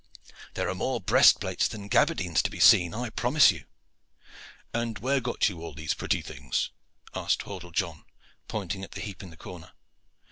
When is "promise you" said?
3.11-3.65